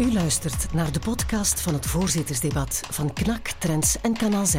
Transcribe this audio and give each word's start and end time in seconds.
U 0.00 0.12
luistert 0.12 0.72
naar 0.72 0.92
de 0.92 0.98
podcast 0.98 1.60
van 1.60 1.74
het 1.74 1.86
voorzittersdebat 1.86 2.82
van 2.90 3.12
KNAK, 3.12 3.48
Trends 3.48 4.00
en 4.00 4.16
Kanaal 4.16 4.46
Z. 4.46 4.56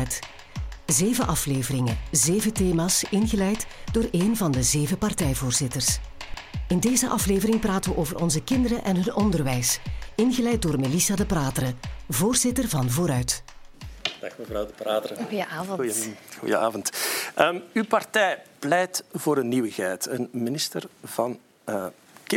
Zeven 0.86 1.28
afleveringen, 1.28 1.98
zeven 2.12 2.54
thema's, 2.54 3.04
ingeleid 3.10 3.68
door 3.92 4.08
één 4.12 4.36
van 4.36 4.52
de 4.52 4.64
zeven 4.64 4.98
partijvoorzitters. 4.98 6.00
In 6.68 6.80
deze 6.80 7.08
aflevering 7.08 7.60
praten 7.60 7.92
we 7.92 7.98
over 7.98 8.22
onze 8.22 8.44
kinderen 8.44 8.84
en 8.84 8.96
hun 8.96 9.16
onderwijs, 9.16 9.80
ingeleid 10.16 10.62
door 10.62 10.80
Melissa 10.80 11.16
de 11.16 11.26
Prateren, 11.26 11.80
voorzitter 12.10 12.70
van 12.70 12.90
Vooruit. 12.90 13.44
Dag 14.20 14.38
mevrouw 14.38 14.66
de 14.66 14.74
Prateren. 14.74 15.18
Goedenavond. 15.18 16.10
Goedenavond. 16.40 16.92
Um, 17.40 17.64
uw 17.74 17.86
partij 17.86 18.42
pleit 18.60 19.04
voor 19.14 19.38
een 19.38 19.48
nieuwigheid, 19.48 20.08
een 20.08 20.30
minister 20.32 20.84
van 21.04 21.40
uh, 21.70 21.86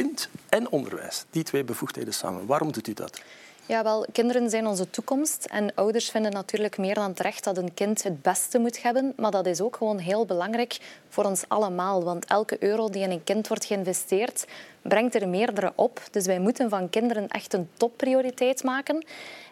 kind 0.00 0.28
en 0.48 0.70
onderwijs. 0.70 1.24
Die 1.30 1.42
twee 1.42 1.64
bevoegdheden 1.64 2.14
samen. 2.14 2.46
Waarom 2.46 2.72
doet 2.72 2.88
u 2.88 2.92
dat? 2.92 3.20
Ja, 3.66 3.82
wel, 3.82 4.06
kinderen 4.12 4.50
zijn 4.50 4.66
onze 4.66 4.90
toekomst. 4.90 5.44
En 5.44 5.74
ouders 5.74 6.10
vinden 6.10 6.32
natuurlijk 6.32 6.78
meer 6.78 6.94
dan 6.94 7.14
terecht 7.14 7.44
dat 7.44 7.56
een 7.56 7.74
kind 7.74 8.02
het 8.02 8.22
beste 8.22 8.58
moet 8.58 8.82
hebben. 8.82 9.12
Maar 9.16 9.30
dat 9.30 9.46
is 9.46 9.60
ook 9.60 9.76
gewoon 9.76 9.98
heel 9.98 10.26
belangrijk 10.26 10.78
voor 11.08 11.24
ons 11.24 11.44
allemaal. 11.48 12.04
Want 12.04 12.24
elke 12.24 12.56
euro 12.62 12.90
die 12.90 13.02
in 13.02 13.10
een 13.10 13.24
kind 13.24 13.48
wordt 13.48 13.64
geïnvesteerd, 13.64 14.46
brengt 14.82 15.14
er 15.14 15.28
meerdere 15.28 15.72
op. 15.74 16.00
Dus 16.10 16.26
wij 16.26 16.38
moeten 16.38 16.70
van 16.70 16.90
kinderen 16.90 17.28
echt 17.28 17.52
een 17.52 17.68
topprioriteit 17.76 18.62
maken. 18.62 19.04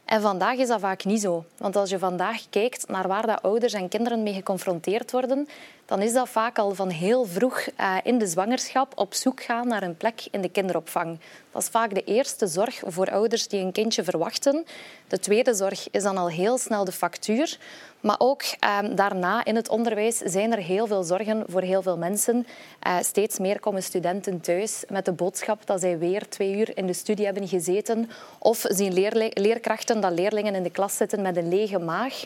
En 0.04 0.20
vandaag 0.20 0.56
is 0.56 0.68
dat 0.68 0.80
vaak 0.80 1.04
niet 1.04 1.20
zo. 1.20 1.44
Want 1.56 1.76
als 1.76 1.90
je 1.90 1.98
vandaag 1.98 2.42
kijkt 2.50 2.88
naar 2.88 3.08
waar 3.08 3.26
dat 3.26 3.42
ouders 3.42 3.72
en 3.72 3.88
kinderen 3.88 4.22
mee 4.22 4.34
geconfronteerd 4.34 5.10
worden, 5.10 5.48
dan 5.84 6.02
is 6.02 6.12
dat 6.12 6.28
vaak 6.28 6.58
al 6.58 6.74
van 6.74 6.90
heel 6.90 7.24
vroeg 7.24 7.66
uh, 7.80 7.96
in 8.02 8.18
de 8.18 8.26
zwangerschap 8.26 8.92
op 8.94 9.14
zoek 9.14 9.42
gaan 9.42 9.68
naar 9.68 9.82
een 9.82 9.96
plek 9.96 10.26
in 10.30 10.40
de 10.40 10.48
kinderopvang. 10.48 11.18
Dat 11.52 11.62
is 11.62 11.68
vaak 11.68 11.94
de 11.94 12.04
eerste 12.04 12.46
zorg 12.46 12.82
voor 12.86 13.10
ouders 13.10 13.48
die 13.48 13.60
een 13.60 13.72
kindje 13.72 14.04
verwachten. 14.04 14.64
De 15.08 15.18
tweede 15.18 15.54
zorg 15.54 15.90
is 15.90 16.02
dan 16.02 16.16
al 16.16 16.28
heel 16.28 16.58
snel 16.58 16.84
de 16.84 16.92
factuur. 16.92 17.58
Maar 18.02 18.16
ook 18.18 18.42
uh, 18.42 18.78
daarna 18.94 19.44
in 19.44 19.56
het 19.56 19.68
onderwijs 19.68 20.16
zijn 20.16 20.52
er 20.52 20.58
heel 20.58 20.86
veel 20.86 21.02
zorgen 21.02 21.44
voor 21.48 21.60
heel 21.60 21.82
veel 21.82 21.96
mensen. 21.96 22.46
Uh, 22.86 22.96
steeds 23.00 23.38
meer 23.38 23.60
komen 23.60 23.82
studenten 23.82 24.40
thuis 24.40 24.84
met 24.88 25.04
de 25.04 25.12
boodschap 25.12 25.66
dat 25.66 25.80
zij 25.80 25.98
weer 25.98 26.28
twee 26.28 26.56
uur 26.56 26.76
in 26.76 26.86
de 26.86 26.92
studie 26.92 27.24
hebben 27.24 27.48
gezeten. 27.48 28.10
Of 28.38 28.64
zien 28.68 28.92
leerkrachten 29.32 30.00
dat 30.00 30.12
leerlingen 30.12 30.54
in 30.54 30.62
de 30.62 30.70
klas 30.70 30.96
zitten 30.96 31.22
met 31.22 31.36
een 31.36 31.48
lege 31.48 31.78
maag. 31.78 32.24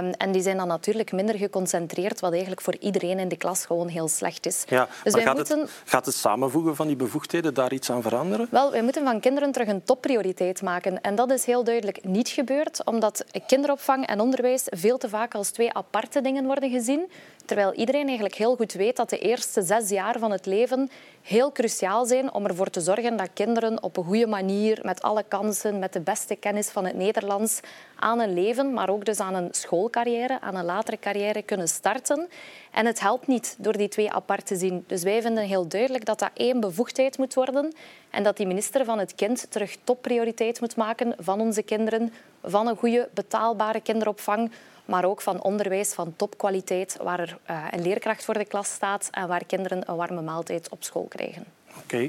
Um, 0.00 0.10
en 0.10 0.32
die 0.32 0.42
zijn 0.42 0.56
dan 0.56 0.68
natuurlijk 0.68 1.12
minder 1.12 1.36
geconcentreerd, 1.36 2.20
wat 2.20 2.30
eigenlijk 2.30 2.60
voor 2.60 2.76
iedereen 2.80 3.18
in 3.18 3.28
de 3.28 3.36
klas 3.36 3.66
gewoon 3.66 3.88
heel 3.88 4.08
slecht 4.08 4.46
is. 4.46 4.64
Ja, 4.68 4.88
dus 5.04 5.12
wij 5.14 5.22
gaat, 5.22 5.36
moeten... 5.36 5.60
het, 5.60 5.70
gaat 5.84 6.06
het 6.06 6.14
samenvoegen 6.14 6.76
van 6.76 6.86
die 6.86 6.96
bevoegdheden 6.96 7.54
daar 7.54 7.72
iets 7.72 7.90
aan 7.90 8.02
veranderen? 8.02 8.48
Wel, 8.50 8.70
wij 8.70 8.82
moeten 8.82 9.04
van 9.04 9.20
kinderen 9.20 9.52
terug 9.52 9.68
een 9.68 9.84
topprioriteit 9.84 10.62
maken. 10.62 11.00
En 11.00 11.14
dat 11.14 11.30
is 11.30 11.44
heel 11.44 11.64
duidelijk 11.64 12.04
niet 12.04 12.28
gebeurd, 12.28 12.84
omdat 12.84 13.24
kinderopvang 13.46 14.06
en 14.06 14.20
onderwijs 14.20 14.62
veel 14.66 14.97
te 14.98 15.08
vaak 15.08 15.34
als 15.34 15.50
twee 15.50 15.72
aparte 15.72 16.20
dingen 16.20 16.44
worden 16.44 16.70
gezien. 16.70 17.10
Terwijl 17.44 17.72
iedereen 17.72 18.06
eigenlijk 18.06 18.34
heel 18.34 18.56
goed 18.56 18.72
weet 18.72 18.96
dat 18.96 19.10
de 19.10 19.18
eerste 19.18 19.62
zes 19.62 19.88
jaar 19.88 20.18
van 20.18 20.30
het 20.30 20.46
leven 20.46 20.90
heel 21.22 21.52
cruciaal 21.52 22.06
zijn 22.06 22.32
om 22.32 22.46
ervoor 22.46 22.70
te 22.70 22.80
zorgen 22.80 23.16
dat 23.16 23.28
kinderen 23.34 23.82
op 23.82 23.96
een 23.96 24.04
goede 24.04 24.26
manier, 24.26 24.78
met 24.82 25.02
alle 25.02 25.24
kansen, 25.28 25.78
met 25.78 25.92
de 25.92 26.00
beste 26.00 26.36
kennis 26.36 26.68
van 26.68 26.84
het 26.84 26.96
Nederlands, 26.96 27.60
aan 27.96 28.20
een 28.20 28.34
leven, 28.34 28.72
maar 28.72 28.88
ook 28.88 29.04
dus 29.04 29.20
aan 29.20 29.34
een 29.34 29.48
schoolcarrière, 29.50 30.40
aan 30.40 30.54
een 30.54 30.64
latere 30.64 30.98
carrière 30.98 31.42
kunnen 31.42 31.68
starten. 31.68 32.28
En 32.70 32.86
het 32.86 33.00
helpt 33.00 33.26
niet 33.26 33.56
door 33.58 33.76
die 33.76 33.88
twee 33.88 34.12
apart 34.12 34.46
te 34.46 34.56
zien. 34.56 34.84
Dus 34.86 35.02
wij 35.02 35.22
vinden 35.22 35.44
heel 35.44 35.68
duidelijk 35.68 36.04
dat 36.04 36.18
dat 36.18 36.30
één 36.34 36.60
bevoegdheid 36.60 37.18
moet 37.18 37.34
worden 37.34 37.72
en 38.10 38.22
dat 38.22 38.36
die 38.36 38.46
minister 38.46 38.84
van 38.84 38.98
het 38.98 39.14
kind 39.14 39.46
terug 39.50 39.76
topprioriteit 39.84 40.60
moet 40.60 40.76
maken 40.76 41.14
van 41.18 41.40
onze 41.40 41.62
kinderen, 41.62 42.12
van 42.42 42.66
een 42.66 42.76
goede 42.76 43.08
betaalbare 43.14 43.80
kinderopvang, 43.80 44.50
maar 44.88 45.04
ook 45.04 45.20
van 45.20 45.42
onderwijs 45.42 45.92
van 45.92 46.14
topkwaliteit, 46.16 46.96
waar 47.02 47.20
er 47.20 47.38
uh, 47.50 47.64
een 47.70 47.82
leerkracht 47.82 48.24
voor 48.24 48.34
de 48.34 48.44
klas 48.44 48.72
staat 48.72 49.08
en 49.10 49.28
waar 49.28 49.44
kinderen 49.46 49.88
een 49.90 49.96
warme 49.96 50.22
maaltijd 50.22 50.68
op 50.68 50.82
school 50.84 51.06
krijgen. 51.08 51.44
Oké, 51.76 52.08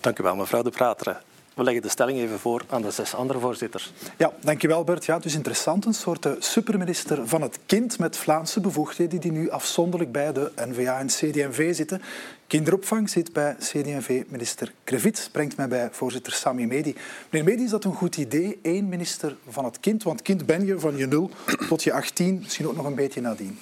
dank 0.00 0.18
u 0.18 0.22
wel, 0.22 0.36
mevrouw 0.36 0.62
De 0.62 0.70
Prateren. 0.70 1.20
We 1.60 1.66
leggen 1.66 1.84
de 1.84 1.90
stelling 1.90 2.18
even 2.18 2.38
voor 2.38 2.62
aan 2.68 2.82
de 2.82 2.90
zes 2.90 3.14
andere 3.14 3.38
voorzitters. 3.38 3.92
Ja, 4.16 4.32
dankjewel 4.40 4.84
Bert. 4.84 5.04
Ja, 5.04 5.16
het 5.16 5.24
is 5.24 5.34
interessant. 5.34 5.84
Een 5.84 5.94
soort 5.94 6.26
eh, 6.26 6.32
superminister 6.38 7.28
van 7.28 7.42
het 7.42 7.58
kind 7.66 7.98
met 7.98 8.16
Vlaamse 8.16 8.60
bevoegdheden 8.60 9.20
die 9.20 9.32
nu 9.32 9.50
afzonderlijk 9.50 10.12
bij 10.12 10.32
de 10.32 10.52
NVA 10.56 10.98
en 10.98 11.06
CD&V 11.06 11.74
zitten. 11.74 12.02
Kinderopvang 12.46 13.10
zit 13.10 13.32
bij 13.32 13.56
CD&V-minister 13.58 14.72
Krevits. 14.84 15.28
Brengt 15.28 15.56
mij 15.56 15.68
bij 15.68 15.88
voorzitter 15.92 16.32
Sami 16.32 16.66
Medi. 16.66 16.94
Meneer 17.30 17.48
Medi, 17.48 17.64
is 17.64 17.70
dat 17.70 17.84
een 17.84 17.94
goed 17.94 18.16
idee? 18.16 18.58
Eén 18.62 18.88
minister 18.88 19.36
van 19.48 19.64
het 19.64 19.80
kind. 19.80 20.02
Want 20.02 20.22
kind 20.22 20.46
ben 20.46 20.66
je 20.66 20.78
van 20.78 20.96
je 20.96 21.06
nul 21.06 21.30
tot 21.68 21.82
je 21.82 21.92
18, 21.92 22.38
misschien 22.38 22.68
ook 22.68 22.76
nog 22.76 22.86
een 22.86 22.94
beetje 22.94 23.20
nadien. 23.20 23.58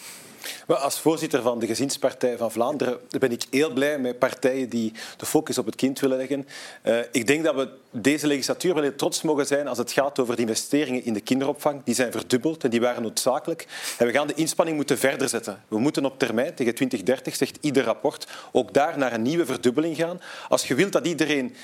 Als 0.66 1.00
voorzitter 1.00 1.42
van 1.42 1.58
de 1.58 1.66
Gezinspartij 1.66 2.36
van 2.36 2.52
Vlaanderen 2.52 2.98
ben 3.18 3.32
ik 3.32 3.42
heel 3.50 3.72
blij 3.72 3.98
met 3.98 4.18
partijen 4.18 4.68
die 4.68 4.92
de 5.16 5.26
focus 5.26 5.58
op 5.58 5.66
het 5.66 5.74
kind 5.74 6.00
willen 6.00 6.16
leggen. 6.16 6.48
Uh, 6.84 6.98
ik 7.12 7.26
denk 7.26 7.44
dat 7.44 7.54
we 7.54 7.68
deze 7.90 8.26
legislatuur 8.26 8.74
wel 8.74 8.82
heel 8.82 8.94
trots 8.94 9.22
mogen 9.22 9.46
zijn 9.46 9.68
als 9.68 9.78
het 9.78 9.92
gaat 9.92 10.18
over 10.18 10.36
de 10.36 10.42
investeringen 10.42 11.04
in 11.04 11.12
de 11.12 11.20
kinderopvang. 11.20 11.80
Die 11.84 11.94
zijn 11.94 12.12
verdubbeld 12.12 12.64
en 12.64 12.70
die 12.70 12.80
waren 12.80 13.02
noodzakelijk. 13.02 13.66
En 13.98 14.06
we 14.06 14.12
gaan 14.12 14.26
de 14.26 14.34
inspanning 14.34 14.76
moeten 14.76 14.98
verder 14.98 15.28
zetten. 15.28 15.62
We 15.68 15.78
moeten 15.78 16.04
op 16.04 16.18
termijn, 16.18 16.54
tegen 16.54 16.74
2030, 16.74 17.36
zegt 17.36 17.58
ieder 17.60 17.84
rapport, 17.84 18.26
ook 18.52 18.74
daar 18.74 18.98
naar 18.98 19.12
een 19.12 19.22
nieuwe 19.22 19.46
verdubbeling 19.46 19.96
gaan. 19.96 20.20
Als 20.48 20.68
je 20.68 20.74
wilt 20.74 20.92
dat 20.92 21.06
iedereen 21.06 21.54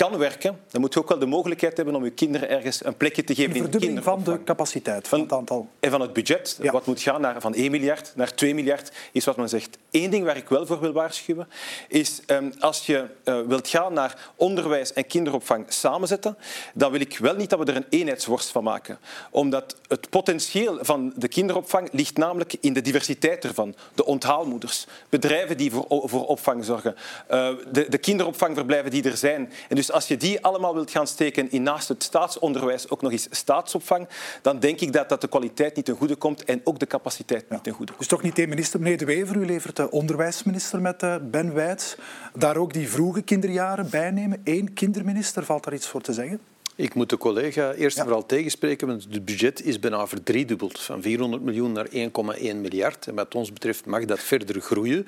kan 0.00 0.18
werken, 0.18 0.58
dan 0.70 0.80
moet 0.80 0.94
je 0.94 1.00
ook 1.00 1.08
wel 1.08 1.18
de 1.18 1.26
mogelijkheid 1.26 1.76
hebben 1.76 1.94
om 1.94 2.04
je 2.04 2.10
kinderen 2.10 2.48
ergens 2.48 2.84
een 2.84 2.96
plekje 2.96 3.24
te 3.24 3.34
geven 3.34 3.56
in 3.56 3.62
de 3.62 3.78
kinderopvang. 3.78 4.24
van 4.24 4.34
de 4.34 4.44
capaciteit, 4.44 5.08
van 5.08 5.20
het 5.20 5.32
aantal. 5.32 5.68
En 5.80 5.90
van 5.90 6.00
het 6.00 6.12
budget, 6.12 6.58
ja. 6.62 6.72
wat 6.72 6.86
moet 6.86 7.00
gaan 7.00 7.20
naar, 7.20 7.40
van 7.40 7.54
1 7.54 7.70
miljard 7.70 8.12
naar 8.14 8.34
2 8.34 8.54
miljard, 8.54 8.92
is 9.12 9.24
wat 9.24 9.36
men 9.36 9.48
zegt. 9.48 9.78
Eén 9.90 10.10
ding 10.10 10.24
waar 10.24 10.36
ik 10.36 10.48
wel 10.48 10.66
voor 10.66 10.80
wil 10.80 10.92
waarschuwen, 10.92 11.48
is 11.88 12.20
um, 12.26 12.52
als 12.58 12.86
je 12.86 13.06
uh, 13.24 13.40
wilt 13.46 13.68
gaan 13.68 13.92
naar 13.92 14.30
onderwijs 14.36 14.92
en 14.92 15.06
kinderopvang 15.06 15.64
samenzetten, 15.68 16.36
dan 16.74 16.90
wil 16.90 17.00
ik 17.00 17.18
wel 17.18 17.34
niet 17.34 17.50
dat 17.50 17.58
we 17.58 17.64
er 17.64 17.76
een 17.76 17.86
eenheidsworst 17.90 18.48
van 18.48 18.64
maken. 18.64 18.98
Omdat 19.30 19.76
het 19.88 20.10
potentieel 20.10 20.78
van 20.80 21.12
de 21.16 21.28
kinderopvang 21.28 21.88
ligt 21.92 22.16
namelijk 22.16 22.54
in 22.60 22.72
de 22.72 22.80
diversiteit 22.80 23.44
ervan. 23.44 23.74
De 23.94 24.04
onthaalmoeders, 24.04 24.86
bedrijven 25.08 25.56
die 25.56 25.70
voor, 25.70 25.86
voor 25.88 26.26
opvang 26.26 26.64
zorgen, 26.64 26.94
uh, 27.30 27.48
de, 27.72 27.86
de 27.88 27.98
kinderopvangverblijven 27.98 28.90
die 28.90 29.02
er 29.02 29.16
zijn. 29.16 29.52
En 29.68 29.76
dus 29.76 29.88
als 29.92 30.08
je 30.08 30.16
die 30.16 30.44
allemaal 30.44 30.74
wilt 30.74 30.90
gaan 30.90 31.06
steken 31.06 31.50
in 31.50 31.62
naast 31.62 31.88
het 31.88 32.02
staatsonderwijs 32.02 32.90
ook 32.90 33.02
nog 33.02 33.12
eens 33.12 33.26
staatsopvang, 33.30 34.08
dan 34.42 34.58
denk 34.58 34.80
ik 34.80 34.92
dat, 34.92 35.08
dat 35.08 35.20
de 35.20 35.28
kwaliteit 35.28 35.76
niet 35.76 35.84
ten 35.84 35.96
goede 35.96 36.16
komt 36.16 36.44
en 36.44 36.60
ook 36.64 36.78
de 36.78 36.86
capaciteit 36.86 37.50
niet 37.50 37.62
ten 37.62 37.72
goede 37.72 37.92
komt. 37.92 37.98
Dus 37.98 38.08
toch 38.08 38.22
niet 38.22 38.38
één 38.38 38.48
minister. 38.48 38.80
Meneer 38.80 38.98
De 38.98 39.04
Wever, 39.04 39.36
u 39.36 39.46
levert 39.46 39.76
de 39.76 39.90
onderwijsminister 39.90 40.80
met 40.80 41.02
eh, 41.02 41.14
Ben 41.22 41.54
Wijts. 41.54 41.96
Daar 42.34 42.56
ook 42.56 42.72
die 42.72 42.88
vroege 42.88 43.22
kinderjaren 43.22 43.90
bij 43.90 44.10
nemen. 44.10 44.40
Eén 44.44 44.72
kinderminister, 44.72 45.44
valt 45.44 45.64
daar 45.64 45.74
iets 45.74 45.86
voor 45.86 46.00
te 46.00 46.12
zeggen? 46.12 46.40
Ik 46.80 46.94
moet 46.94 47.08
de 47.08 47.16
collega 47.16 47.72
eerst 47.72 47.98
en 47.98 48.02
vooral 48.02 48.26
tegenspreken, 48.26 48.86
want 48.86 49.06
het 49.10 49.24
budget 49.24 49.64
is 49.64 49.78
bijna 49.78 50.06
verdriedubbeld. 50.06 50.80
Van 50.80 51.02
400 51.02 51.42
miljoen 51.42 51.72
naar 51.72 51.88
1,1 51.88 52.56
miljard. 52.56 53.06
En 53.06 53.14
wat 53.14 53.34
ons 53.34 53.52
betreft 53.52 53.86
mag 53.86 54.04
dat 54.04 54.20
verder 54.20 54.60
groeien. 54.60 55.06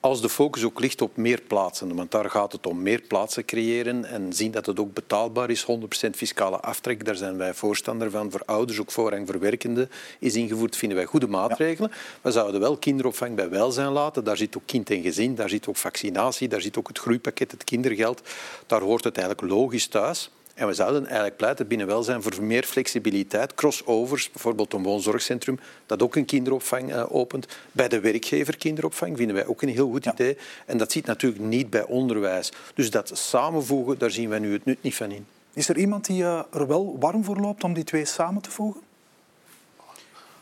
Als 0.00 0.20
de 0.20 0.28
focus 0.28 0.64
ook 0.64 0.80
ligt 0.80 1.02
op 1.02 1.16
meer 1.16 1.40
plaatsen. 1.46 1.96
Want 1.96 2.10
daar 2.10 2.30
gaat 2.30 2.52
het 2.52 2.66
om 2.66 2.82
meer 2.82 3.00
plaatsen 3.00 3.44
creëren 3.44 4.04
en 4.04 4.32
zien 4.32 4.50
dat 4.50 4.66
het 4.66 4.80
ook 4.80 4.94
betaalbaar 4.94 5.50
is. 5.50 5.66
100% 6.06 6.10
fiscale 6.10 6.60
aftrek, 6.60 7.04
daar 7.04 7.16
zijn 7.16 7.36
wij 7.36 7.54
voorstander 7.54 8.10
van. 8.10 8.30
Voor 8.30 8.42
ouders, 8.44 8.80
ook 8.80 8.90
voorrang 8.90 9.26
voor 9.26 9.38
werkenden, 9.38 9.90
is 10.18 10.34
ingevoerd. 10.34 10.76
Vinden 10.76 10.96
wij 10.98 11.06
goede 11.06 11.28
maatregelen. 11.28 11.90
We 12.20 12.30
zouden 12.30 12.60
wel 12.60 12.76
kinderopvang 12.76 13.34
bij 13.34 13.50
welzijn 13.50 13.90
laten. 13.90 14.24
Daar 14.24 14.36
zit 14.36 14.56
ook 14.56 14.66
kind 14.66 14.90
en 14.90 15.02
gezin, 15.02 15.34
daar 15.34 15.48
zit 15.48 15.68
ook 15.68 15.76
vaccinatie, 15.76 16.48
daar 16.48 16.60
zit 16.60 16.78
ook 16.78 16.88
het 16.88 16.98
groeipakket, 16.98 17.50
het 17.50 17.64
kindergeld. 17.64 18.22
Daar 18.66 18.82
hoort 18.82 19.04
het 19.04 19.18
eigenlijk 19.18 19.48
logisch 19.52 19.86
thuis. 19.86 20.30
En 20.54 20.66
we 20.66 20.74
zouden 20.74 21.04
eigenlijk 21.06 21.36
pleiten 21.36 21.66
binnen 21.66 21.86
welzijn 21.86 22.22
voor 22.22 22.42
meer 22.42 22.62
flexibiliteit, 22.62 23.54
crossovers, 23.54 24.30
bijvoorbeeld 24.30 24.72
een 24.72 24.82
woonzorgcentrum 24.82 25.60
dat 25.86 26.02
ook 26.02 26.16
een 26.16 26.24
kinderopvang 26.24 26.92
uh, 26.92 27.14
opent. 27.14 27.46
Bij 27.72 27.88
de 27.88 28.00
werkgever 28.00 28.56
kinderopvang 28.56 29.16
vinden 29.16 29.36
wij 29.36 29.46
ook 29.46 29.62
een 29.62 29.68
heel 29.68 29.90
goed 29.90 30.04
ja. 30.04 30.12
idee. 30.12 30.36
En 30.66 30.78
dat 30.78 30.92
zit 30.92 31.06
natuurlijk 31.06 31.42
niet 31.42 31.70
bij 31.70 31.84
onderwijs. 31.84 32.52
Dus 32.74 32.90
dat 32.90 33.10
samenvoegen, 33.14 33.98
daar 33.98 34.10
zien 34.10 34.28
wij 34.28 34.38
nu 34.38 34.52
het 34.52 34.64
nut 34.64 34.82
niet 34.82 34.94
van 34.94 35.10
in. 35.10 35.26
Is 35.52 35.68
er 35.68 35.78
iemand 35.78 36.06
die 36.06 36.22
uh, 36.22 36.42
er 36.52 36.66
wel 36.66 36.96
warm 36.98 37.24
voor 37.24 37.36
loopt 37.36 37.64
om 37.64 37.74
die 37.74 37.84
twee 37.84 38.04
samen 38.04 38.42
te 38.42 38.50
voegen? 38.50 38.80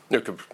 Ja, 0.07 0.17
ik 0.17 0.25
heb 0.25 0.47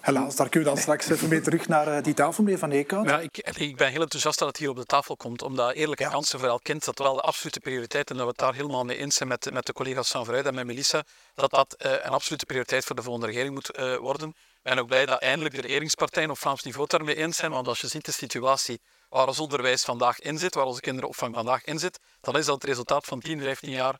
Helaas, 0.00 0.36
daar 0.36 0.48
kun 0.48 0.60
je 0.60 0.66
dan 0.66 0.76
straks 0.76 1.08
even 1.08 1.28
mee 1.28 1.40
terug 1.40 1.68
naar 1.68 1.88
uh, 1.88 2.02
die 2.02 2.14
tafel, 2.14 2.42
meneer 2.42 2.58
Van 2.58 2.70
Eekhout. 2.70 3.08
Ja, 3.08 3.20
ik, 3.20 3.38
ik, 3.38 3.76
ben 3.76 3.90
heel 3.90 4.00
enthousiast 4.00 4.38
dat 4.38 4.48
het 4.48 4.56
hier 4.56 4.68
op 4.68 4.76
de 4.76 4.84
tafel 4.84 5.16
komt, 5.16 5.42
omdat 5.42 5.72
eerlijke 5.72 6.02
ja. 6.02 6.08
kansen 6.10 6.38
voor 6.38 6.48
elk 6.48 6.62
kind, 6.62 6.84
dat 6.84 6.98
wel 6.98 7.14
de 7.14 7.20
absolute 7.20 7.60
prioriteit 7.60 8.10
en 8.10 8.16
dat 8.16 8.24
we 8.24 8.30
het 8.30 8.40
daar 8.40 8.54
helemaal 8.54 8.84
mee 8.84 8.96
eens 8.96 9.14
zijn 9.16 9.28
met, 9.28 9.52
met 9.52 9.66
de 9.66 9.72
collega's 9.72 10.10
van 10.10 10.24
Vooruit 10.24 10.46
en 10.46 10.54
met 10.54 10.66
Melissa, 10.66 11.02
dat 11.34 11.50
dat 11.50 11.76
uh, 11.86 11.92
een 11.92 12.10
absolute 12.10 12.46
prioriteit 12.46 12.84
voor 12.84 12.96
de 12.96 13.02
volgende 13.02 13.26
regering 13.26 13.54
moet 13.54 13.78
uh, 13.78 13.96
worden. 13.96 14.28
Ik 14.28 14.62
ben 14.62 14.78
ook 14.78 14.86
blij 14.86 15.06
dat 15.06 15.20
eindelijk 15.20 15.54
de 15.54 15.60
regeringspartijen 15.60 16.30
op 16.30 16.38
Vlaams 16.38 16.62
niveau 16.62 16.86
daarmee 16.88 17.16
eens 17.16 17.36
zijn, 17.36 17.50
want 17.50 17.68
als 17.68 17.80
je 17.80 17.88
ziet 17.88 18.04
de 18.04 18.12
situatie 18.12 18.80
waar 19.08 19.26
ons 19.26 19.40
onderwijs 19.40 19.84
vandaag 19.84 20.20
in 20.20 20.38
zit, 20.38 20.54
waar 20.54 20.64
onze 20.64 20.80
kinderopvang 20.80 21.34
vandaag 21.34 21.64
in 21.64 21.78
zit, 21.78 21.98
dan 22.20 22.36
is 22.36 22.46
dat 22.46 22.54
het 22.54 22.64
resultaat 22.64 23.04
van 23.04 23.20
10, 23.20 23.40
15 23.40 23.70
jaar 23.70 23.98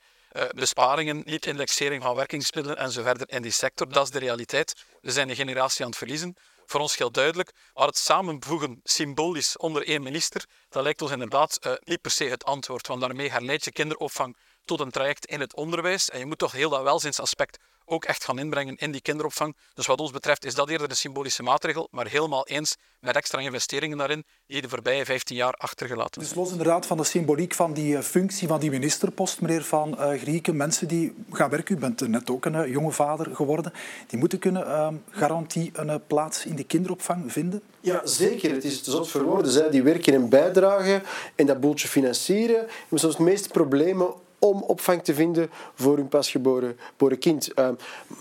besparingen, 0.54 1.22
niet 1.24 1.46
indexering 1.46 2.02
van 2.02 2.14
werkingsmiddelen 2.14 2.78
en 2.78 2.90
zo 2.90 3.02
verder 3.02 3.30
in 3.30 3.42
die 3.42 3.50
sector. 3.50 3.88
Dat 3.88 4.04
is 4.04 4.10
de 4.10 4.18
realiteit. 4.18 4.84
We 5.00 5.10
zijn 5.10 5.28
een 5.28 5.36
generatie 5.36 5.84
aan 5.84 5.90
het 5.90 5.98
verliezen. 5.98 6.36
Voor 6.66 6.80
ons 6.80 6.96
heel 6.96 7.10
duidelijk. 7.10 7.52
Maar 7.74 7.86
het 7.86 7.98
samenvoegen 7.98 8.80
symbolisch 8.84 9.56
onder 9.56 9.86
één 9.86 10.02
minister, 10.02 10.44
dat 10.68 10.82
lijkt 10.82 11.02
ons 11.02 11.10
inderdaad 11.10 11.58
uh, 11.66 11.72
niet 11.84 12.00
per 12.00 12.10
se 12.10 12.24
het 12.24 12.44
antwoord. 12.44 12.86
Want 12.86 13.00
daarmee 13.00 13.30
herleid 13.30 13.64
je 13.64 13.72
kinderopvang 13.72 14.36
tot 14.64 14.80
een 14.80 14.90
traject 14.90 15.26
in 15.26 15.40
het 15.40 15.54
onderwijs. 15.54 16.10
En 16.10 16.18
je 16.18 16.26
moet 16.26 16.38
toch 16.38 16.52
heel 16.52 16.70
dat 16.70 16.82
welzijnsaspect 16.82 17.58
ook 17.84 18.04
echt 18.04 18.24
gaan 18.24 18.38
inbrengen 18.38 18.76
in 18.76 18.92
die 18.92 19.00
kinderopvang. 19.00 19.56
Dus 19.74 19.86
wat 19.86 20.00
ons 20.00 20.10
betreft 20.10 20.44
is 20.44 20.54
dat 20.54 20.68
eerder 20.68 20.90
een 20.90 20.96
symbolische 20.96 21.42
maatregel, 21.42 21.88
maar 21.90 22.06
helemaal 22.06 22.46
eens 22.46 22.76
met 23.00 23.16
extra 23.16 23.40
investeringen 23.40 23.98
daarin 23.98 24.24
die 24.46 24.62
de 24.62 24.68
voorbije 24.68 25.04
15 25.04 25.36
jaar 25.36 25.52
achtergelaten 25.52 26.20
Dus 26.20 26.34
los 26.34 26.50
inderdaad 26.50 26.86
van 26.86 26.96
de 26.96 27.04
symboliek 27.04 27.54
van 27.54 27.72
die 27.72 27.96
eh, 27.96 28.02
functie 28.02 28.48
van 28.48 28.60
die 28.60 28.70
ministerpost, 28.70 29.40
meneer 29.40 29.64
Van 29.64 29.96
uh, 29.98 30.20
Grieken, 30.20 30.56
mensen 30.56 30.88
die 30.88 31.14
gaan 31.30 31.50
werken, 31.50 31.76
u 31.76 31.78
bent 31.78 32.08
net 32.08 32.30
ook 32.30 32.44
een 32.44 32.54
uh, 32.54 32.72
jonge 32.72 32.92
vader 32.92 33.34
geworden, 33.34 33.72
die 34.06 34.18
moeten 34.18 34.38
kunnen 34.38 34.66
uh, 34.66 34.88
garantie 35.10 35.70
een 35.72 36.00
plaats 36.06 36.46
in 36.46 36.56
de 36.56 36.64
kinderopvang 36.64 37.32
vinden? 37.32 37.62
Ja, 37.80 38.06
zeker. 38.06 38.50
Het 38.50 38.64
is 38.64 38.82
zot 38.82 39.08
voor 39.08 39.22
woorden. 39.22 39.52
Zij 39.52 39.70
die 39.70 39.82
werken 39.82 40.14
en 40.14 40.28
bijdragen 40.28 41.02
en 41.34 41.46
dat 41.46 41.60
boeltje 41.60 41.88
financieren, 41.88 42.66
hebben 42.80 42.98
soms 42.98 43.16
de 43.16 43.22
meeste 43.22 43.48
problemen 43.48 44.14
om 44.44 44.62
opvang 44.62 45.02
te 45.02 45.14
vinden 45.14 45.50
voor 45.74 45.96
hun 45.96 46.08
pasgeboren 46.08 46.76
kind. 47.18 47.50
Uh, 47.58 47.68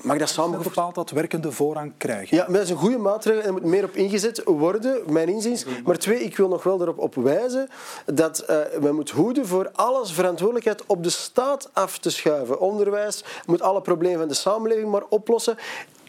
mag 0.02 0.18
dat 0.18 0.30
samen 0.30 0.62
bepaald 0.62 0.96
dat 0.96 1.10
werkende 1.10 1.52
voorrang 1.52 1.94
krijgen? 1.98 2.38
Ja, 2.38 2.46
dat 2.46 2.62
is 2.62 2.70
een 2.70 2.78
goede 2.78 2.98
maatregel 2.98 3.42
en 3.42 3.48
er 3.48 3.54
moet 3.54 3.64
meer 3.64 3.84
op 3.84 3.96
ingezet 3.96 4.42
worden, 4.46 5.02
mijn 5.12 5.30
inziens. 5.30 5.66
Maar 5.86 5.98
twee, 5.98 6.24
ik 6.24 6.38
wil 6.38 6.48
nog 6.48 6.64
wel 6.64 6.82
erop 6.82 6.98
op 6.98 7.16
wijzen 7.16 7.70
dat 8.06 8.42
uh, 8.42 8.58
we 8.82 8.92
moeten 8.92 9.16
hoeden 9.16 9.48
voor 9.48 9.70
alles 9.74 10.12
verantwoordelijkheid 10.12 10.84
op 10.86 11.04
de 11.04 11.10
staat 11.10 11.70
af 11.74 11.98
te 11.98 12.10
schuiven. 12.10 12.60
Onderwijs 12.60 13.24
moet 13.46 13.62
alle 13.62 13.82
problemen 13.82 14.20
van 14.20 14.28
de 14.28 14.34
samenleving 14.34 14.92
maar 14.92 15.04
oplossen 15.10 15.58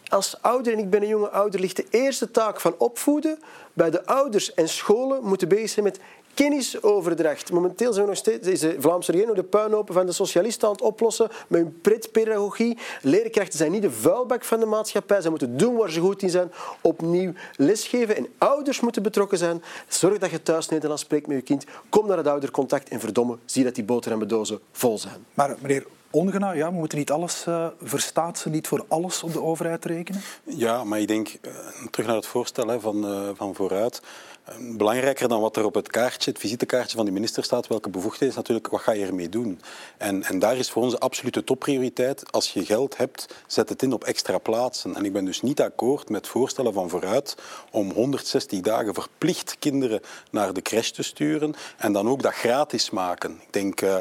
als 0.09 0.37
ouder, 0.41 0.73
en 0.73 0.79
ik 0.79 0.89
ben 0.89 1.01
een 1.01 1.07
jonge 1.07 1.29
ouder, 1.29 1.59
ligt 1.59 1.75
de 1.75 1.85
eerste 1.89 2.31
taak 2.31 2.61
van 2.61 2.75
opvoeden 2.77 3.39
bij 3.73 3.89
de 3.89 4.05
ouders 4.05 4.53
en 4.53 4.69
scholen 4.69 5.23
moeten 5.23 5.47
bezig 5.47 5.69
zijn 5.69 5.85
met 5.85 5.99
kennisoverdracht. 6.35 7.51
Momenteel 7.51 7.93
zijn 7.93 8.05
we 8.05 8.11
nog 8.11 8.19
steeds, 8.19 8.47
is 8.47 8.59
de 8.59 8.75
Vlaamse 8.79 9.11
regering 9.11 9.35
de 9.35 9.43
puinhopen 9.43 9.93
van 9.93 10.05
de 10.05 10.11
socialisten 10.11 10.67
aan 10.67 10.73
het 10.73 10.83
oplossen 10.83 11.29
met 11.47 11.61
hun 11.61 11.81
pretpedagogie. 11.81 12.77
Leerkrachten 13.01 13.57
zijn 13.57 13.71
niet 13.71 13.81
de 13.81 13.91
vuilbak 13.91 14.43
van 14.43 14.59
de 14.59 14.65
maatschappij. 14.65 15.21
Ze 15.21 15.29
moeten 15.29 15.57
doen 15.57 15.75
waar 15.75 15.89
ze 15.89 15.99
goed 15.99 16.21
in 16.21 16.29
zijn. 16.29 16.51
Opnieuw 16.81 17.33
lesgeven. 17.55 18.15
En 18.15 18.27
ouders 18.37 18.79
moeten 18.79 19.03
betrokken 19.03 19.37
zijn. 19.37 19.63
Zorg 19.87 20.17
dat 20.17 20.29
je 20.29 20.43
thuis 20.43 20.69
Nederlands 20.69 21.03
spreekt 21.03 21.27
met 21.27 21.37
je 21.37 21.43
kind. 21.43 21.65
Kom 21.89 22.07
naar 22.07 22.17
het 22.17 22.27
oudercontact 22.27 22.89
en 22.89 22.99
verdomme, 22.99 23.37
zie 23.45 23.63
dat 23.63 23.75
die 23.75 23.83
boterhammendozen 23.83 24.59
vol 24.71 24.97
zijn. 24.97 25.25
Maar 25.33 25.55
meneer 25.61 25.85
Ongena, 26.15 26.51
ja, 26.51 26.69
we 26.69 26.77
moeten 26.77 26.97
niet 26.97 27.11
alles 27.11 27.45
uh, 27.47 27.67
verstaatsen, 27.81 28.51
niet 28.51 28.67
voor 28.67 28.85
alles 28.87 29.23
op 29.23 29.33
de 29.33 29.41
overheid 29.41 29.85
rekenen? 29.85 30.21
Ja, 30.43 30.83
maar 30.83 30.99
ik 30.99 31.07
denk, 31.07 31.27
uh, 31.27 31.51
terug 31.91 32.07
naar 32.07 32.15
het 32.15 32.25
voorstel 32.25 32.67
hè, 32.67 32.79
van, 32.79 33.11
uh, 33.11 33.29
van 33.33 33.55
vooruit. 33.55 34.01
Belangrijker 34.59 35.27
dan 35.27 35.41
wat 35.41 35.57
er 35.57 35.65
op 35.65 35.73
het 35.73 35.87
kaartje, 35.87 36.31
het 36.31 36.39
visitekaartje 36.39 36.97
van 36.97 37.05
de 37.05 37.11
minister 37.11 37.43
staat, 37.43 37.67
welke 37.67 37.89
bevoegdheden 37.89 38.29
is 38.29 38.35
natuurlijk 38.35 38.67
wat 38.67 38.81
ga 38.81 38.91
je 38.91 39.05
ermee 39.05 39.29
doen. 39.29 39.61
En, 39.97 40.23
en 40.23 40.39
daar 40.39 40.57
is 40.57 40.71
voor 40.71 40.83
ons 40.83 40.99
absolute 40.99 41.43
topprioriteit. 41.43 42.31
Als 42.31 42.53
je 42.53 42.65
geld 42.65 42.97
hebt, 42.97 43.33
zet 43.47 43.69
het 43.69 43.83
in 43.83 43.93
op 43.93 44.03
extra 44.03 44.37
plaatsen. 44.37 44.95
En 44.95 45.05
ik 45.05 45.13
ben 45.13 45.25
dus 45.25 45.41
niet 45.41 45.61
akkoord 45.61 46.09
met 46.09 46.27
voorstellen 46.27 46.73
van 46.73 46.89
vooruit 46.89 47.35
om 47.71 47.91
160 47.91 48.59
dagen 48.59 48.93
verplicht 48.93 49.55
kinderen 49.59 50.01
naar 50.31 50.53
de 50.53 50.61
crash 50.61 50.89
te 50.89 51.03
sturen 51.03 51.53
en 51.77 51.93
dan 51.93 52.09
ook 52.09 52.21
dat 52.21 52.33
gratis 52.33 52.89
maken. 52.89 53.31
Ik 53.31 53.53
denk, 53.53 53.81
uh, 53.81 53.97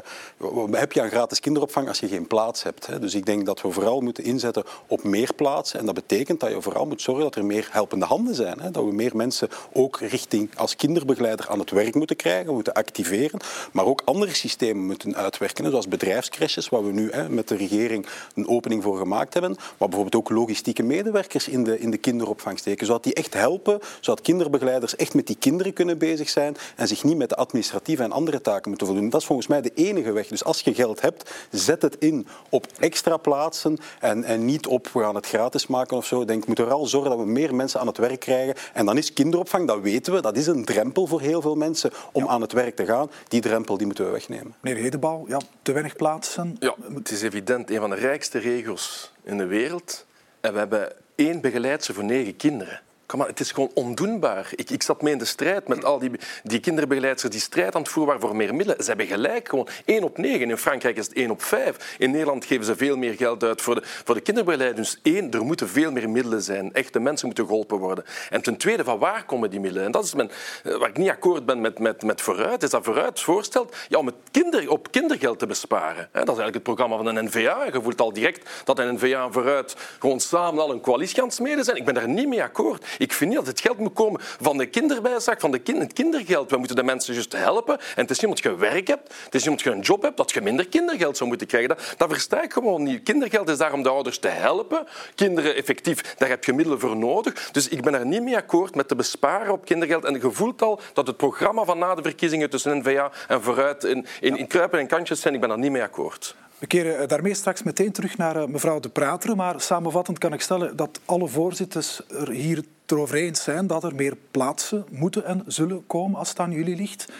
heb 0.70 0.92
je 0.92 1.00
een 1.00 1.10
gratis 1.10 1.40
kinderopvang 1.40 1.88
als 1.88 2.00
je 2.00 2.08
geen 2.08 2.26
plaats 2.26 2.62
hebt? 2.62 2.86
Hè? 2.86 2.98
Dus 2.98 3.14
ik 3.14 3.26
denk 3.26 3.46
dat 3.46 3.60
we 3.60 3.70
vooral 3.70 4.00
moeten 4.00 4.24
inzetten 4.24 4.64
op 4.86 5.02
meer 5.02 5.34
plaatsen. 5.34 5.78
En 5.78 5.86
dat 5.86 5.94
betekent 5.94 6.40
dat 6.40 6.50
je 6.50 6.62
vooral 6.62 6.86
moet 6.86 7.02
zorgen 7.02 7.24
dat 7.24 7.34
er 7.34 7.44
meer 7.44 7.68
helpende 7.70 8.04
handen 8.04 8.34
zijn. 8.34 8.60
Hè? 8.60 8.70
Dat 8.70 8.84
we 8.84 8.92
meer 8.92 9.16
mensen 9.16 9.48
ook 9.72 10.00
richting 10.00 10.32
als 10.56 10.76
kinderbegeleider 10.76 11.48
aan 11.48 11.58
het 11.58 11.70
werk 11.70 11.94
moeten 11.94 12.16
krijgen, 12.16 12.54
moeten 12.54 12.72
activeren, 12.72 13.40
maar 13.72 13.84
ook 13.84 14.02
andere 14.04 14.34
systemen 14.34 14.86
moeten 14.86 15.16
uitwerken, 15.16 15.70
zoals 15.70 15.88
bedrijfscrashes, 15.88 16.68
waar 16.68 16.84
we 16.84 16.92
nu 16.92 17.10
hè, 17.10 17.28
met 17.28 17.48
de 17.48 17.56
regering 17.56 18.06
een 18.34 18.48
opening 18.48 18.82
voor 18.82 18.98
gemaakt 18.98 19.34
hebben, 19.34 19.56
maar 19.78 19.88
bijvoorbeeld 19.88 20.14
ook 20.14 20.30
logistieke 20.30 20.82
medewerkers 20.82 21.48
in 21.48 21.64
de, 21.64 21.78
in 21.78 21.90
de 21.90 21.96
kinderopvang 21.96 22.58
steken, 22.58 22.86
zodat 22.86 23.04
die 23.04 23.14
echt 23.14 23.34
helpen, 23.34 23.80
zodat 24.00 24.20
kinderbegeleiders 24.20 24.96
echt 24.96 25.14
met 25.14 25.26
die 25.26 25.36
kinderen 25.36 25.72
kunnen 25.72 25.98
bezig 25.98 26.28
zijn 26.28 26.56
en 26.76 26.88
zich 26.88 27.04
niet 27.04 27.16
met 27.16 27.28
de 27.28 27.36
administratieve 27.36 28.02
en 28.02 28.12
andere 28.12 28.40
taken 28.40 28.68
moeten 28.68 28.86
voldoen. 28.86 29.10
Dat 29.10 29.20
is 29.20 29.26
volgens 29.26 29.48
mij 29.48 29.60
de 29.60 29.72
enige 29.74 30.12
weg. 30.12 30.26
Dus 30.26 30.44
als 30.44 30.60
je 30.60 30.74
geld 30.74 31.00
hebt, 31.00 31.30
zet 31.50 31.82
het 31.82 31.96
in 31.98 32.26
op 32.48 32.66
extra 32.78 33.16
plaatsen 33.16 33.78
en, 34.00 34.24
en 34.24 34.44
niet 34.44 34.66
op 34.66 34.88
we 34.92 35.00
gaan 35.00 35.14
het 35.14 35.26
gratis 35.26 35.66
maken 35.66 35.96
of 35.96 36.06
zo. 36.06 36.20
Ik 36.20 36.26
denk, 36.26 36.40
we 36.40 36.46
moeten 36.46 36.64
vooral 36.64 36.86
zorgen 36.86 37.10
dat 37.10 37.18
we 37.18 37.26
meer 37.26 37.54
mensen 37.54 37.80
aan 37.80 37.86
het 37.86 37.98
werk 37.98 38.20
krijgen. 38.20 38.54
En 38.72 38.86
dan 38.86 38.96
is 38.96 39.12
kinderopvang, 39.12 39.66
dat 39.66 39.80
weten 39.80 40.12
we, 40.12 40.20
dat 40.24 40.36
is 40.36 40.46
een 40.46 40.64
drempel 40.64 41.06
voor 41.06 41.20
heel 41.20 41.40
veel 41.40 41.54
mensen 41.54 41.90
om 42.12 42.28
aan 42.28 42.40
het 42.40 42.52
werk 42.52 42.76
te 42.76 42.84
gaan. 42.84 43.10
Die 43.28 43.40
drempel 43.40 43.76
die 43.76 43.86
moeten 43.86 44.04
we 44.04 44.10
wegnemen. 44.10 44.54
Meneer 44.60 44.82
Hedebouw, 44.82 45.24
ja, 45.28 45.40
te 45.62 45.72
weinig 45.72 45.96
plaatsen. 45.96 46.56
Ja, 46.58 46.74
het 46.94 47.10
is 47.10 47.22
evident 47.22 47.70
een 47.70 47.80
van 47.80 47.90
de 47.90 47.96
rijkste 47.96 48.38
regio's 48.38 49.12
in 49.22 49.38
de 49.38 49.46
wereld. 49.46 50.06
En 50.40 50.52
we 50.52 50.58
hebben 50.58 50.92
één 51.14 51.40
begeleidster 51.40 51.94
voor 51.94 52.04
negen 52.04 52.36
kinderen. 52.36 52.80
Maar, 53.16 53.26
het 53.26 53.40
is 53.40 53.52
gewoon 53.52 53.70
ondoenbaar. 53.74 54.50
Ik, 54.54 54.70
ik 54.70 54.82
zat 54.82 55.02
mee 55.02 55.12
in 55.12 55.18
de 55.18 55.24
strijd 55.24 55.68
met 55.68 55.84
al 55.84 55.98
die, 55.98 56.10
die 56.42 56.60
kinderbegeleiders 56.60 57.30
die 57.30 57.40
strijd 57.40 57.74
aan 57.74 57.82
het 57.82 57.90
voeren 57.90 58.12
waren 58.12 58.28
voor 58.28 58.36
meer 58.36 58.54
middelen. 58.54 58.82
Ze 58.84 58.88
hebben 58.88 59.06
gelijk, 59.06 59.48
gewoon 59.48 59.68
1 59.84 60.04
op 60.04 60.18
9. 60.18 60.50
In 60.50 60.58
Frankrijk 60.58 60.96
is 60.96 61.06
het 61.06 61.16
1 61.16 61.30
op 61.30 61.42
5. 61.42 61.96
In 61.98 62.10
Nederland 62.10 62.44
geven 62.44 62.64
ze 62.64 62.76
veel 62.76 62.96
meer 62.96 63.14
geld 63.14 63.42
uit 63.42 63.62
voor 63.62 63.74
de, 63.74 63.82
voor 64.04 64.14
de 64.14 64.20
kinderbegeleiding. 64.20 64.86
Dus 64.86 65.00
één, 65.02 65.30
er 65.30 65.44
moeten 65.44 65.68
veel 65.68 65.92
meer 65.92 66.10
middelen 66.10 66.42
zijn. 66.42 66.72
Echte 66.72 67.00
mensen 67.00 67.26
moeten 67.26 67.46
geholpen 67.46 67.78
worden. 67.78 68.04
En 68.30 68.42
ten 68.42 68.56
tweede, 68.56 68.84
van 68.84 68.98
waar 68.98 69.24
komen 69.24 69.50
die 69.50 69.60
middelen? 69.60 69.86
En 69.86 69.92
dat 69.92 70.04
is 70.04 70.14
mijn, 70.14 70.30
eh, 70.64 70.76
waar 70.76 70.88
ik 70.88 70.96
niet 70.96 71.10
akkoord 71.10 71.46
ben 71.46 71.60
met, 71.60 71.78
met, 71.78 72.02
met 72.02 72.20
Vooruit, 72.20 72.62
is 72.62 72.70
dat 72.70 72.84
Vooruit 72.84 73.20
voorstelt 73.20 73.76
ja, 73.88 73.98
om 73.98 74.06
het 74.06 74.14
kinder, 74.30 74.70
op 74.70 74.90
kindergeld 74.90 75.38
te 75.38 75.46
besparen. 75.46 76.08
Dat 76.12 76.22
is 76.22 76.26
eigenlijk 76.26 76.54
het 76.54 76.62
programma 76.62 76.96
van 76.96 77.06
een 77.06 77.24
NVA. 77.24 77.64
Je 77.72 77.82
voelt 77.82 78.00
al 78.00 78.12
direct 78.12 78.50
dat 78.64 78.78
een 78.78 78.94
NVA 78.94 79.24
en 79.24 79.32
Vooruit 79.32 79.76
gewoon 79.98 80.20
samen 80.20 80.62
al 80.62 80.70
een 80.70 80.80
coalitie 80.80 81.22
aan 81.22 81.30
smeden 81.30 81.64
zijn. 81.64 81.76
Ik 81.76 81.84
ben 81.84 81.94
daar 81.94 82.08
niet 82.08 82.28
mee 82.28 82.42
akkoord. 82.42 82.86
Ik 82.98 83.12
vind 83.12 83.30
niet 83.30 83.38
dat 83.38 83.48
het 83.48 83.60
geld 83.60 83.78
moet 83.78 83.92
komen 83.92 84.20
van 84.40 84.58
de 84.58 84.66
kinderbijzak, 84.66 85.40
van 85.40 85.50
de 85.50 85.58
kind, 85.58 85.78
het 85.78 85.92
kindergeld. 85.92 86.50
We 86.50 86.56
moeten 86.56 86.76
de 86.76 86.82
mensen 86.82 87.14
juist 87.14 87.32
helpen. 87.32 87.78
En 87.78 88.02
het 88.02 88.10
is 88.10 88.16
niet 88.20 88.24
omdat 88.24 88.42
je 88.42 88.56
werk 88.56 88.86
hebt, 88.86 89.14
het 89.24 89.34
is 89.34 89.40
niet 89.40 89.50
omdat 89.50 89.64
je 89.64 89.70
een 89.70 89.80
job 89.80 90.02
hebt, 90.02 90.16
dat 90.16 90.32
je 90.32 90.40
minder 90.40 90.68
kindergeld 90.68 91.16
zou 91.16 91.28
moeten 91.28 91.46
krijgen. 91.46 91.68
Dat, 91.68 91.94
dat 91.96 92.10
versta 92.10 92.42
ik 92.42 92.52
gewoon 92.52 92.82
niet. 92.82 93.02
Kindergeld 93.02 93.48
is 93.48 93.58
daar 93.58 93.72
om 93.72 93.82
de 93.82 93.88
ouders 93.88 94.18
te 94.18 94.28
helpen. 94.28 94.86
Kinderen 95.14 95.54
effectief, 95.54 96.14
daar 96.16 96.28
heb 96.28 96.44
je 96.44 96.52
middelen 96.52 96.80
voor 96.80 96.96
nodig. 96.96 97.50
Dus 97.52 97.68
ik 97.68 97.82
ben 97.82 97.94
er 97.94 98.06
niet 98.06 98.22
mee 98.22 98.36
akkoord 98.36 98.74
met 98.74 98.88
te 98.88 98.94
besparen 98.94 99.52
op 99.52 99.64
kindergeld. 99.64 100.04
En 100.04 100.14
je 100.14 100.30
voelt 100.30 100.62
al 100.62 100.80
dat 100.92 101.06
het 101.06 101.16
programma 101.16 101.64
van 101.64 101.78
na 101.78 101.94
de 101.94 102.02
verkiezingen 102.02 102.50
tussen 102.50 102.78
N-VA 102.78 103.10
en 103.28 103.42
vooruit 103.42 103.84
in, 103.84 104.06
in, 104.20 104.36
in 104.36 104.46
kruipen 104.46 104.78
en 104.78 104.86
kantjes 104.86 105.20
zijn. 105.20 105.34
Ik 105.34 105.40
ben 105.40 105.48
daar 105.48 105.58
niet 105.58 105.70
mee 105.70 105.82
akkoord. 105.82 106.34
We 106.58 106.66
keren 106.66 106.98
eh, 106.98 107.08
daarmee 107.08 107.34
straks 107.34 107.62
meteen 107.62 107.92
terug 107.92 108.16
naar 108.16 108.36
eh, 108.36 108.46
mevrouw 108.46 108.80
De 108.80 108.88
Prater. 108.88 109.36
Maar 109.36 109.60
samenvattend 109.60 110.18
kan 110.18 110.32
ik 110.32 110.40
stellen 110.40 110.76
dat 110.76 111.00
alle 111.04 111.28
voorzitters 111.28 112.00
er 112.08 112.30
hier 112.30 112.64
erover 112.86 113.14
eens 113.14 113.42
zijn 113.42 113.66
dat 113.66 113.84
er 113.84 113.94
meer 113.94 114.16
plaatsen 114.30 114.84
moeten 114.90 115.24
en 115.24 115.42
zullen 115.46 115.86
komen 115.86 116.18
als 116.18 116.28
het 116.28 116.38
aan 116.38 116.50
jullie 116.50 116.76
ligt. 116.76 117.12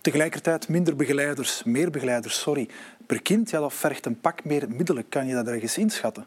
Tegelijkertijd 0.00 0.68
minder 0.68 0.96
begeleiders, 0.96 1.62
meer 1.64 1.90
begeleiders, 1.90 2.40
sorry, 2.40 2.68
per 3.06 3.22
kind. 3.22 3.50
Ja, 3.50 3.60
dat 3.60 3.74
vergt 3.74 4.06
een 4.06 4.20
pak 4.20 4.44
meer 4.44 4.68
middelen. 4.68 5.08
Kan 5.08 5.26
je 5.26 5.34
dat 5.34 5.46
ergens 5.46 5.78
inschatten? 5.78 6.26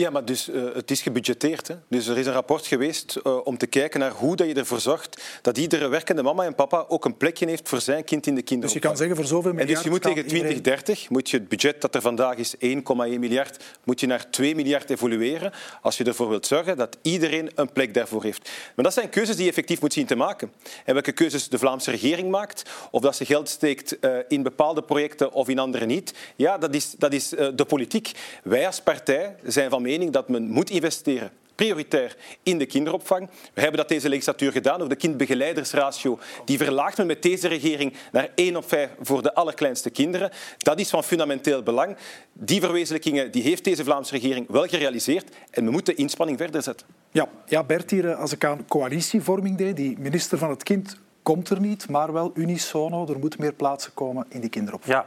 Ja, 0.00 0.10
maar 0.10 0.24
dus, 0.24 0.48
uh, 0.48 0.74
het 0.74 0.90
is 0.90 1.02
gebudgeteerd. 1.02 1.68
Hè? 1.68 1.74
Dus 1.88 2.06
er 2.06 2.18
is 2.18 2.26
een 2.26 2.32
rapport 2.32 2.66
geweest 2.66 3.16
uh, 3.22 3.46
om 3.46 3.58
te 3.58 3.66
kijken 3.66 4.00
naar 4.00 4.10
hoe 4.10 4.36
dat 4.36 4.46
je 4.46 4.54
ervoor 4.54 4.80
zorgt 4.80 5.22
dat 5.42 5.58
iedere 5.58 5.88
werkende 5.88 6.22
mama 6.22 6.44
en 6.44 6.54
papa 6.54 6.84
ook 6.88 7.04
een 7.04 7.16
plekje 7.16 7.46
heeft 7.46 7.68
voor 7.68 7.80
zijn 7.80 8.04
kind 8.04 8.26
in 8.26 8.34
de 8.34 8.42
kinderopvang. 8.42 8.82
Dus 8.82 8.82
je 8.82 8.88
kan 8.88 8.96
zeggen 8.96 9.16
voor 9.16 9.24
zoveel 9.24 9.52
miljard... 9.52 9.68
En 9.68 9.74
dus 9.74 9.84
je 9.84 9.90
moet 9.90 10.02
tegen 10.02 10.26
2030, 10.26 11.10
moet 11.10 11.30
je 11.30 11.36
het 11.36 11.48
budget 11.48 11.80
dat 11.80 11.94
er 11.94 12.00
vandaag 12.00 12.36
is, 12.36 12.54
1,1 12.54 12.60
miljard, 12.96 13.64
moet 13.84 14.00
je 14.00 14.06
naar 14.06 14.30
2 14.30 14.54
miljard 14.54 14.90
evolueren 14.90 15.52
als 15.82 15.96
je 15.96 16.04
ervoor 16.04 16.28
wilt 16.28 16.46
zorgen 16.46 16.76
dat 16.76 16.96
iedereen 17.02 17.50
een 17.54 17.72
plek 17.72 17.94
daarvoor 17.94 18.22
heeft. 18.22 18.50
Maar 18.74 18.84
dat 18.84 18.94
zijn 18.94 19.08
keuzes 19.08 19.34
die 19.34 19.44
je 19.44 19.50
effectief 19.50 19.80
moet 19.80 19.92
zien 19.92 20.06
te 20.06 20.16
maken. 20.16 20.52
En 20.84 20.92
welke 20.92 21.12
keuzes 21.12 21.48
de 21.48 21.58
Vlaamse 21.58 21.90
regering 21.90 22.30
maakt, 22.30 22.62
of 22.90 23.00
dat 23.00 23.16
ze 23.16 23.24
geld 23.24 23.48
steekt 23.48 23.96
uh, 24.00 24.16
in 24.28 24.42
bepaalde 24.42 24.82
projecten 24.82 25.32
of 25.32 25.48
in 25.48 25.58
andere 25.58 25.86
niet, 25.86 26.14
ja, 26.36 26.58
dat 26.58 26.74
is, 26.74 26.94
dat 26.98 27.12
is 27.12 27.28
de 27.28 27.64
politiek. 27.68 28.12
Wij 28.42 28.66
als 28.66 28.80
partij 28.80 29.36
zijn 29.44 29.70
van 29.70 29.82
mening 29.90 30.12
dat 30.12 30.28
men 30.28 30.50
moet 30.50 30.70
investeren 30.70 31.30
prioritair 31.60 32.16
in 32.42 32.58
de 32.58 32.66
kinderopvang. 32.66 33.28
We 33.54 33.60
hebben 33.60 33.80
dat 33.80 33.88
deze 33.88 34.08
legislatuur 34.08 34.52
gedaan 34.52 34.76
over 34.76 34.88
de 34.88 34.96
kindbegeleidersratio. 34.96 36.18
Die 36.44 36.58
verlaagt 36.58 36.96
men 36.96 37.06
met 37.06 37.22
deze 37.22 37.48
regering 37.48 37.92
naar 38.12 38.28
1 38.34 38.56
op 38.56 38.68
5 38.68 38.90
voor 39.00 39.22
de 39.22 39.34
allerkleinste 39.34 39.90
kinderen. 39.90 40.30
Dat 40.58 40.80
is 40.80 40.90
van 40.90 41.04
fundamenteel 41.04 41.62
belang. 41.62 41.96
Die 42.32 42.60
verwezenlijkingen 42.60 43.30
die 43.30 43.42
heeft 43.42 43.64
deze 43.64 43.84
Vlaamse 43.84 44.12
regering 44.12 44.48
wel 44.48 44.66
gerealiseerd 44.66 45.36
en 45.50 45.64
we 45.64 45.70
moeten 45.70 45.94
de 45.94 46.00
inspanning 46.00 46.38
verder 46.38 46.62
zetten. 46.62 46.86
Ja, 47.10 47.28
ja 47.46 47.64
Bert, 47.64 47.90
hier, 47.90 48.14
als 48.14 48.32
ik 48.32 48.44
aan 48.44 48.66
coalitievorming 48.68 49.56
deed, 49.56 49.76
die 49.76 49.98
minister 49.98 50.38
van 50.38 50.50
het 50.50 50.62
kind 50.62 50.96
komt 51.22 51.50
er 51.50 51.60
niet, 51.60 51.88
maar 51.88 52.12
wel 52.12 52.30
unisono. 52.34 53.06
Er 53.06 53.18
moet 53.18 53.38
meer 53.38 53.54
plaatsen 53.54 53.94
komen 53.94 54.26
in 54.28 54.40
die 54.40 54.50
kinderopvang. 54.50 54.92
Ja 54.92 55.06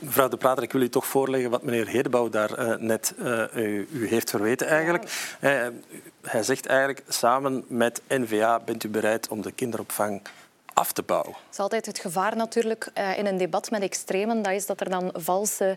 mevrouw 0.00 0.28
De 0.28 0.36
Prater, 0.36 0.62
ik 0.62 0.72
wil 0.72 0.80
u 0.80 0.88
toch 0.88 1.06
voorleggen 1.06 1.50
wat 1.50 1.62
meneer 1.62 1.88
Hedebouw 1.88 2.28
daar 2.28 2.58
uh, 2.58 2.76
net 2.76 3.14
uh, 3.18 3.42
u, 3.54 3.88
u, 3.92 4.08
heeft 4.08 4.30
verweten 4.30 4.66
eigenlijk. 4.66 5.04
Uh, 5.40 5.66
hij 6.22 6.42
zegt 6.42 6.66
eigenlijk, 6.66 7.02
samen 7.08 7.64
met 7.68 8.02
NVA 8.08 8.60
bent 8.64 8.84
u 8.84 8.88
bereid 8.88 9.28
om 9.28 9.42
de 9.42 9.52
kinderopvang 9.52 10.22
af 10.74 10.92
te 10.92 11.02
bouwen. 11.02 11.32
Het 11.32 11.52
is 11.52 11.58
altijd 11.58 11.86
het 11.86 11.98
gevaar 11.98 12.36
natuurlijk 12.36 12.90
in 13.16 13.26
een 13.26 13.36
debat 13.36 13.70
met 13.70 13.82
extremen. 13.82 14.42
Dat 14.42 14.52
is 14.52 14.66
dat 14.66 14.80
er 14.80 14.90
dan 14.90 15.10
valse 15.12 15.76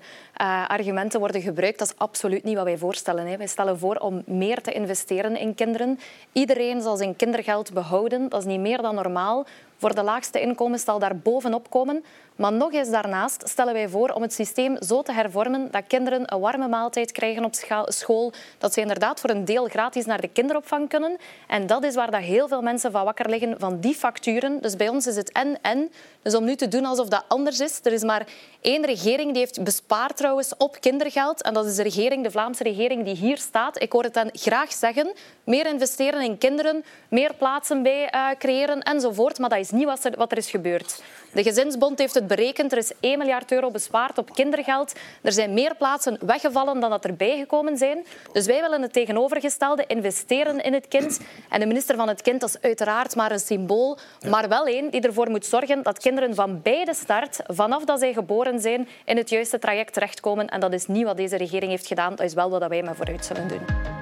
argumenten 0.68 1.20
worden 1.20 1.42
gebruikt. 1.42 1.80
Dat 1.80 1.88
is 1.88 1.98
absoluut 1.98 2.44
niet 2.44 2.56
wat 2.56 2.64
wij 2.64 2.78
voorstellen. 2.78 3.28
Hè. 3.28 3.38
Wij 3.38 3.48
stellen 3.48 3.80
voor 3.80 3.96
om 3.96 4.24
meer 4.26 4.62
te 4.62 4.72
investeren 4.72 5.38
in 5.38 5.56
kinderen. 5.56 6.00
Iedereen 6.32 6.82
zal 6.82 6.98
zijn 6.98 7.16
kindergeld 7.16 7.74
behouden. 7.74 8.30
Dat 8.30 8.40
is 8.40 8.46
niet 8.46 8.60
meer 8.60 8.82
dan 8.82 8.96
normaal. 8.96 9.46
Voor 9.84 9.96
de 9.96 10.04
laagste 10.04 10.42
inkomens 10.42 10.84
zal 10.84 11.00
daar 11.00 11.18
bovenop 11.18 11.70
komen. 11.70 12.04
Maar 12.36 12.54
nog 12.54 12.74
eens 12.74 12.90
daarnaast 12.90 13.50
stellen 13.50 13.74
wij 13.74 13.90
voor 13.90 14.10
om 14.10 14.22
het 14.22 14.34
systeem 14.34 14.78
zo 14.82 15.02
te 15.02 15.12
hervormen 15.12 15.72
dat 15.72 15.84
kinderen 15.88 16.34
een 16.34 16.40
warme 16.40 16.68
maaltijd 16.68 17.12
krijgen 17.12 17.46
op 17.46 17.54
school, 17.88 18.34
dat 18.58 18.74
ze 18.74 18.82
inderdaad 18.82 19.20
voor 19.20 19.30
een 19.30 19.46
deel 19.46 19.68
gratis 19.68 20.06
naar 20.06 20.22
de 20.22 20.28
kinderopvang 20.28 20.90
kunnen. 20.90 21.18
En 21.48 21.68
dat 21.68 21.84
is 21.84 21.96
waar 21.96 22.12
dat 22.12 22.22
heel 22.22 22.48
veel 22.48 22.62
mensen 22.62 22.92
van 22.92 23.06
wakker 23.06 23.30
liggen, 23.30 23.56
van 23.60 23.80
die 23.80 23.96
facturen. 23.96 24.62
Dus 24.62 24.76
bij 24.76 24.90
ons 24.90 25.08
is 25.08 25.16
het 25.16 25.32
en-en. 25.32 25.92
Dus 26.22 26.36
om 26.36 26.44
nu 26.44 26.56
te 26.56 26.68
doen 26.68 26.86
alsof 26.86 27.08
dat 27.08 27.26
anders 27.28 27.60
is, 27.60 27.80
er 27.84 27.94
is 27.94 28.04
maar 28.04 28.28
één 28.62 28.86
regering 28.86 29.32
die 29.32 29.40
heeft 29.40 29.64
bespaard 29.64 30.18
trouwens 30.18 30.54
op 30.58 30.78
kindergeld. 30.80 31.42
En 31.42 31.54
dat 31.54 31.66
is 31.66 31.76
de 31.76 31.84
regering, 31.84 32.24
de 32.24 32.32
Vlaamse 32.32 32.64
regering 32.64 33.06
die 33.06 33.16
hier 33.16 33.38
staat. 33.38 33.82
Ik 33.82 33.92
hoor 33.92 34.04
het 34.04 34.14
dan 34.14 34.30
graag 34.32 34.74
zeggen. 34.74 35.14
Meer 35.44 35.66
investeren 35.66 36.22
in 36.22 36.38
kinderen, 36.38 36.84
meer 37.10 37.34
plaatsen 37.34 37.84
bij 37.84 38.14
uh, 38.16 38.30
creëren 38.38 38.82
enzovoort. 38.82 39.40
Maar 39.40 39.50
dat 39.50 39.60
is 39.60 39.72
niet 39.74 39.86
wat 39.86 40.04
er, 40.04 40.18
wat 40.18 40.32
er 40.32 40.38
is 40.38 40.50
gebeurd. 40.50 41.02
De 41.34 41.44
Gezinsbond 41.44 42.00
heeft 42.00 42.14
het 42.14 42.28
berekend. 42.28 42.72
Er 42.72 42.78
is 42.78 42.92
1 43.00 43.18
miljard 43.18 43.52
euro 43.52 43.72
bespaard 43.72 44.18
op 44.18 44.34
kindergeld. 44.34 44.94
Er 45.22 45.32
zijn 45.32 45.54
meer 45.54 45.76
plaatsen 45.76 46.18
weggevallen 46.22 46.80
dan 46.80 46.90
dat 46.90 47.06
er 47.06 47.16
bijgekomen 47.16 47.78
zijn. 47.78 48.06
Dus 48.32 48.46
wij 48.46 48.62
willen 48.62 48.82
het 48.82 48.94
tegenovergestelde, 48.94 49.86
investeren 49.88 50.64
in 50.64 50.74
het 50.74 50.88
kind. 50.88 51.20
En 51.50 51.60
de 51.60 51.66
minister 51.66 51.96
van 51.96 52.08
het 52.08 52.22
kind 52.22 52.44
is 52.44 52.62
uiteraard 52.62 53.16
maar 53.16 53.32
een 53.32 53.40
symbool, 53.40 53.98
maar 54.30 54.50
wel 54.50 54.66
één 54.66 54.90
die 54.90 55.02
ervoor 55.02 55.30
moet 55.30 55.46
zorgen 55.46 55.84
dat 55.84 56.00
kinderen 56.00 56.36
van 56.36 56.62
bij 56.62 56.86
de 56.86 56.94
start, 56.94 57.40
vanaf 57.48 57.86
dat 57.86 58.00
zij 58.00 58.14
geboren 58.14 58.60
zijn, 58.60 58.88
in 59.06 59.18
het 59.18 59.30
juiste 59.30 59.60
traject 59.60 59.94
terechtkomen. 59.94 60.48
En 60.50 60.60
dat 60.60 60.74
is 60.74 60.88
niet 60.88 61.06
wat 61.06 61.18
deze 61.18 61.38
regering 61.38 61.72
heeft 61.72 61.88
gedaan. 61.88 62.16
Dat 62.16 62.26
is 62.26 62.34
wel 62.34 62.50
wat 62.50 62.68
wij 62.68 62.84
maar 62.84 62.96
vooruit 62.96 63.26
zullen 63.26 63.48
doen. 63.48 63.93